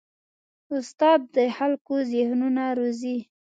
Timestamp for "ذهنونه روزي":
2.11-3.17